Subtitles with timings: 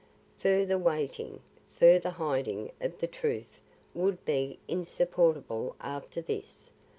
[0.39, 3.59] Further waiting, further hiding of the truth
[3.93, 6.71] would be insupportable after this.